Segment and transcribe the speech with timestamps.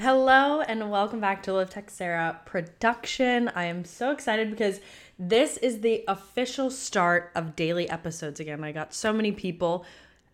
[0.00, 3.48] Hello and welcome back to Liv Teixeira production.
[3.54, 4.80] I am so excited because
[5.18, 8.64] this is the official start of daily episodes again.
[8.64, 9.84] I got so many people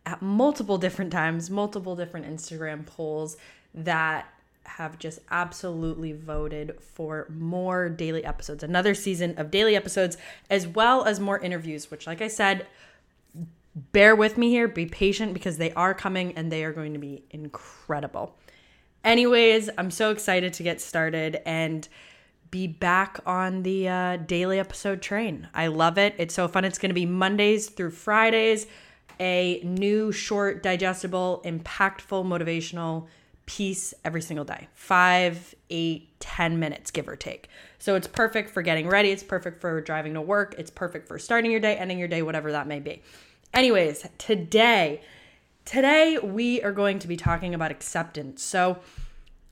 [0.07, 3.39] at multiple different times, multiple different Instagram polls
[3.75, 4.29] that
[4.67, 10.17] have just absolutely voted for more daily episodes, another season of daily episodes,
[10.49, 12.69] as well as more interviews, which, like I said,
[13.75, 17.01] bear with me here, be patient because they are coming and they are going to
[17.01, 18.37] be incredible.
[19.07, 21.89] Anyways, I'm so excited to get started and
[22.51, 25.47] be back on the uh, daily episode train.
[25.55, 26.17] I love it.
[26.19, 26.65] It's so fun.
[26.65, 28.67] It's going to be Mondays through Fridays,
[29.21, 33.07] a new, short, digestible, impactful, motivational
[33.47, 37.49] piece every single day five, eight, ten minutes, give or take.
[37.79, 39.11] So it's perfect for getting ready.
[39.13, 40.57] It's perfect for driving to work.
[40.59, 43.03] It's perfect for starting your day, ending your day, whatever that may be.
[43.55, 45.01] Anyways, today,
[45.67, 48.41] Today, we are going to be talking about acceptance.
[48.41, 48.79] So,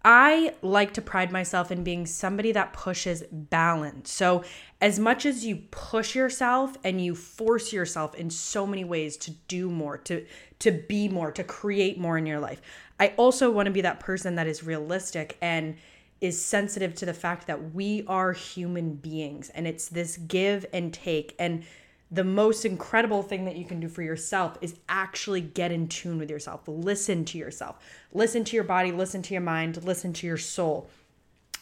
[0.05, 4.13] I like to pride myself in being somebody that pushes balance.
[4.13, 4.45] So,
[4.81, 9.33] as much as you push yourself and you force yourself in so many ways to
[9.49, 10.25] do more, to
[10.61, 12.63] to be more, to create more in your life,
[13.01, 15.77] I also want to be that person that is realistic and
[16.21, 20.95] is sensitive to the fact that we are human beings and it's this give and
[20.95, 21.65] take and
[22.11, 26.19] the most incredible thing that you can do for yourself is actually get in tune
[26.19, 26.63] with yourself.
[26.67, 27.77] Listen to yourself.
[28.13, 30.89] Listen to your body, listen to your mind, listen to your soul.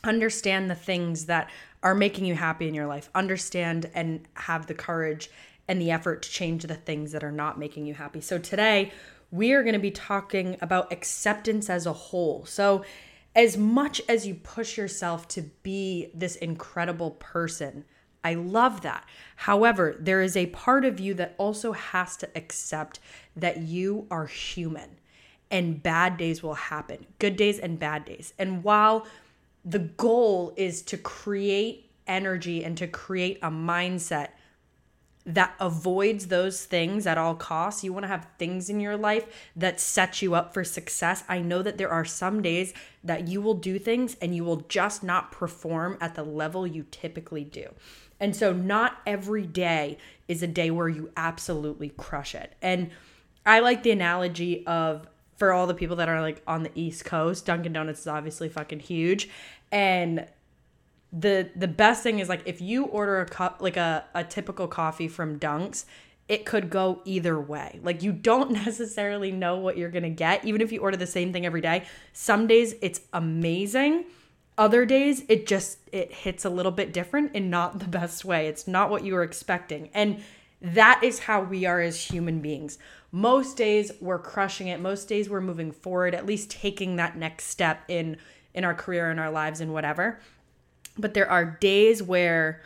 [0.04, 1.48] Understand the things that
[1.82, 3.08] are making you happy in your life.
[3.14, 5.30] Understand and have the courage
[5.68, 8.20] and the effort to change the things that are not making you happy.
[8.20, 8.92] So today,
[9.30, 12.44] we are going to be talking about acceptance as a whole.
[12.44, 12.84] So,
[13.34, 17.84] as much as you push yourself to be this incredible person,
[18.24, 19.04] I love that.
[19.36, 23.00] However, there is a part of you that also has to accept
[23.34, 24.98] that you are human
[25.50, 28.32] and bad days will happen, good days and bad days.
[28.38, 29.06] And while
[29.64, 34.28] the goal is to create energy and to create a mindset
[35.24, 37.84] that avoids those things at all costs.
[37.84, 41.22] You want to have things in your life that set you up for success.
[41.28, 44.62] I know that there are some days that you will do things and you will
[44.68, 47.68] just not perform at the level you typically do.
[48.22, 52.54] And so, not every day is a day where you absolutely crush it.
[52.62, 52.90] And
[53.44, 57.04] I like the analogy of for all the people that are like on the East
[57.04, 59.28] Coast, Dunkin' Donuts is obviously fucking huge.
[59.72, 60.28] And
[61.12, 64.68] the the best thing is like if you order a cup like a, a typical
[64.68, 65.84] coffee from Dunks,
[66.28, 67.80] it could go either way.
[67.82, 71.32] Like you don't necessarily know what you're gonna get, even if you order the same
[71.32, 71.86] thing every day.
[72.12, 74.04] Some days it's amazing
[74.58, 78.48] other days it just it hits a little bit different in not the best way.
[78.48, 79.90] It's not what you were expecting.
[79.94, 80.22] And
[80.60, 82.78] that is how we are as human beings.
[83.10, 84.80] Most days we're crushing it.
[84.80, 88.16] Most days we're moving forward at least taking that next step in
[88.54, 90.20] in our career in our lives and whatever.
[90.98, 92.62] But there are days where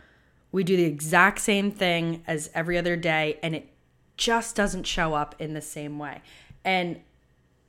[0.51, 3.69] we do the exact same thing as every other day and it
[4.17, 6.23] just doesn't show up in the same way.
[6.65, 7.01] And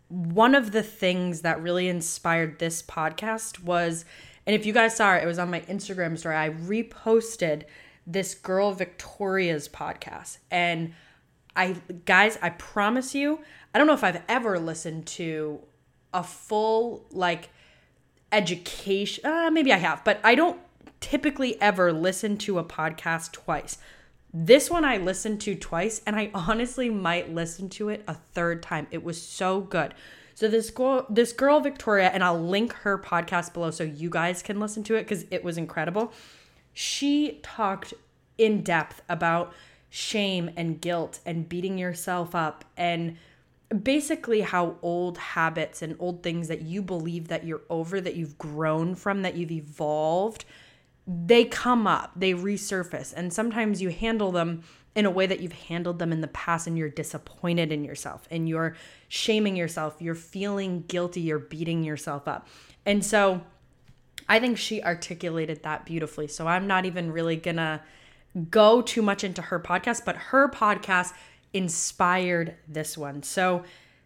[0.09, 4.05] one of the things that really inspired this podcast was,
[4.45, 6.35] and if you guys saw it, it was on my Instagram story.
[6.35, 7.63] I reposted
[8.05, 10.37] this girl Victoria's podcast.
[10.49, 10.93] And
[11.55, 11.75] I,
[12.05, 13.39] guys, I promise you,
[13.73, 15.59] I don't know if I've ever listened to
[16.13, 17.49] a full, like,
[18.31, 19.25] education.
[19.25, 20.59] Uh, maybe I have, but I don't
[21.01, 23.77] typically ever listen to a podcast twice.
[24.33, 28.61] This one I listened to twice and I honestly might listen to it a third
[28.61, 28.87] time.
[28.91, 29.93] It was so good.
[30.35, 34.43] So this girl this girl Victoria and I'll link her podcast below so you guys
[34.43, 36.13] can listen to it cuz it was incredible.
[36.73, 37.93] She talked
[38.37, 39.53] in depth about
[39.89, 43.17] shame and guilt and beating yourself up and
[43.83, 48.37] basically how old habits and old things that you believe that you're over that you've
[48.37, 50.45] grown from that you've evolved
[51.07, 54.63] they come up, they resurface, and sometimes you handle them
[54.93, 58.27] in a way that you've handled them in the past and you're disappointed in yourself
[58.31, 58.75] and you're
[59.07, 62.47] shaming yourself, you're feeling guilty, you're beating yourself up.
[62.83, 63.41] And so
[64.27, 66.27] I think she articulated that beautifully.
[66.27, 67.83] So I'm not even really gonna
[68.49, 71.13] go too much into her podcast, but her podcast
[71.53, 73.23] inspired this one.
[73.23, 73.63] So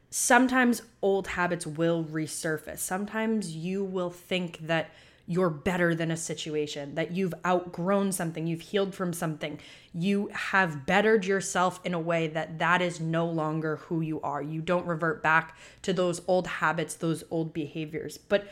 [0.10, 2.80] sometimes old habits will resurface.
[2.80, 4.92] Sometimes you will think that
[5.32, 9.58] you're better than a situation, that you've outgrown something, you've healed from something,
[9.94, 14.42] you have bettered yourself in a way that that is no longer who you are.
[14.42, 18.18] You don't revert back to those old habits, those old behaviors.
[18.18, 18.50] But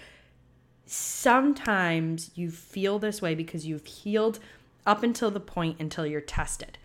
[0.86, 4.40] sometimes you feel this way because you've healed
[4.86, 6.78] up until the point until you're tested.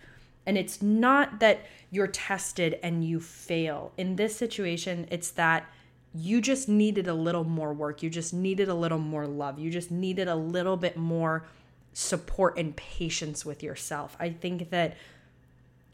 [0.45, 3.93] And it's not that you're tested and you fail.
[3.97, 5.71] In this situation, it's that
[6.15, 8.03] you just needed a little more work.
[8.03, 9.59] You just needed a little more love.
[9.59, 11.45] You just needed a little bit more
[11.93, 14.17] support and patience with yourself.
[14.21, 14.97] I think that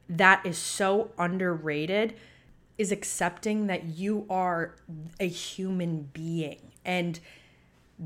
[0.09, 2.15] that is so underrated
[2.77, 4.75] is accepting that you are
[5.19, 7.21] a human being and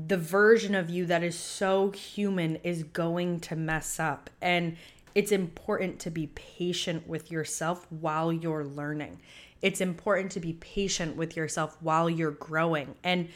[0.07, 4.75] the version of you that is so human is going to mess up and
[5.15, 9.21] it's important to be patient with yourself while you're learning.
[9.61, 12.95] It's important to be patient with yourself while you're growing.
[13.03, 13.29] And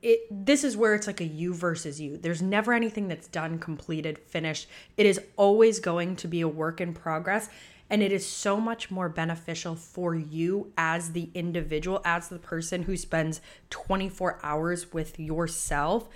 [0.00, 2.16] it this is where it's like a you versus you.
[2.16, 4.68] There's never anything that's done completed finished.
[4.96, 7.48] It is always going to be a work in progress
[7.90, 12.82] and it is so much more beneficial for you as the individual, as the person
[12.82, 13.40] who spends
[13.70, 16.08] 24 hours with yourself.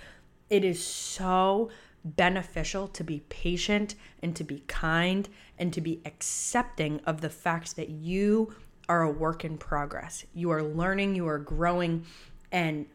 [0.49, 1.71] It is so
[2.03, 7.75] beneficial to be patient and to be kind and to be accepting of the fact
[7.75, 8.53] that you
[8.89, 10.25] are a work in progress.
[10.33, 12.05] You are learning, you are growing,
[12.51, 12.85] and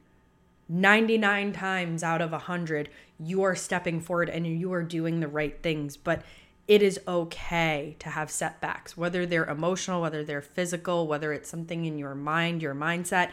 [0.68, 5.62] 99 times out of 100, you are stepping forward and you are doing the right
[5.62, 5.96] things.
[5.96, 6.22] But
[6.66, 11.86] it is okay to have setbacks, whether they're emotional, whether they're physical, whether it's something
[11.86, 13.30] in your mind, your mindset.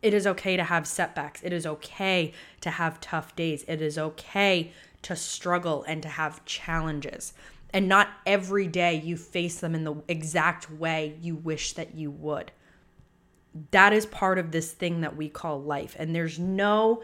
[0.00, 1.42] It is okay to have setbacks.
[1.42, 2.32] It is okay
[2.62, 3.64] to have tough days.
[3.68, 4.72] It is okay
[5.02, 7.32] to struggle and to have challenges.
[7.72, 12.10] And not every day you face them in the exact way you wish that you
[12.10, 12.52] would.
[13.70, 15.96] That is part of this thing that we call life.
[15.98, 17.02] And there's no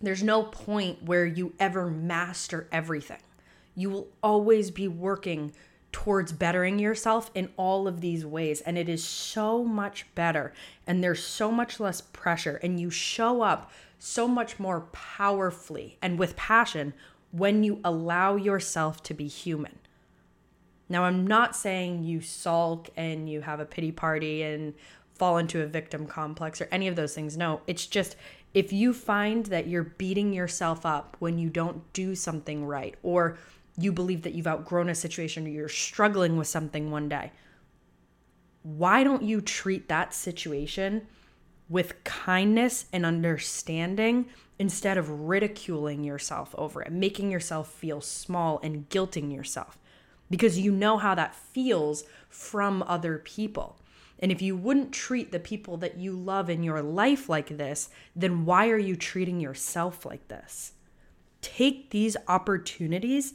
[0.00, 3.18] there's no point where you ever master everything
[3.78, 5.52] you will always be working
[5.92, 8.60] towards bettering yourself in all of these ways.
[8.60, 10.52] And it is so much better.
[10.86, 12.60] And there's so much less pressure.
[12.62, 16.94] And you show up so much more powerfully and with passion
[17.30, 19.78] when you allow yourself to be human.
[20.88, 24.72] Now, I'm not saying you sulk and you have a pity party and
[25.14, 27.36] fall into a victim complex or any of those things.
[27.36, 28.16] No, it's just
[28.54, 33.36] if you find that you're beating yourself up when you don't do something right or
[33.78, 37.32] you believe that you've outgrown a situation or you're struggling with something one day,
[38.62, 41.06] why don't you treat that situation
[41.68, 44.26] with kindness and understanding
[44.58, 49.78] instead of ridiculing yourself over it, making yourself feel small and guilting yourself?
[50.28, 53.78] Because you know how that feels from other people.
[54.18, 57.88] And if you wouldn't treat the people that you love in your life like this,
[58.16, 60.72] then why are you treating yourself like this?
[61.40, 63.34] Take these opportunities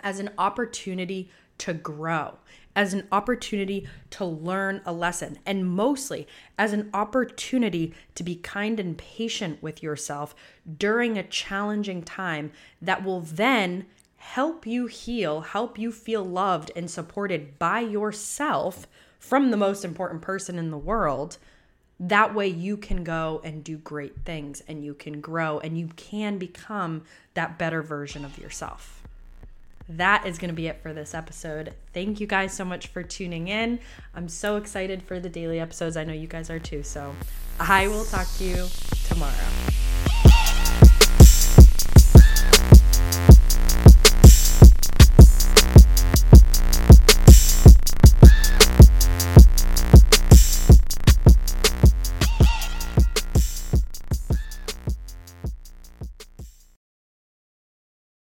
[0.00, 2.38] as an opportunity to grow,
[2.74, 6.26] as an opportunity to learn a lesson, and mostly
[6.58, 10.34] as an opportunity to be kind and patient with yourself
[10.78, 12.50] during a challenging time
[12.80, 13.86] that will then
[14.16, 18.86] help you heal, help you feel loved and supported by yourself
[19.18, 21.38] from the most important person in the world.
[22.00, 25.88] That way, you can go and do great things and you can grow and you
[25.96, 27.04] can become
[27.34, 29.01] that better version of yourself
[29.96, 31.74] that is going to be it for this episode.
[31.92, 33.80] Thank you guys so much for tuning in.
[34.14, 35.96] I'm so excited for the daily episodes.
[35.96, 36.82] I know you guys are too.
[36.82, 37.14] So
[37.58, 38.66] I will talk to you
[39.08, 39.81] tomorrow.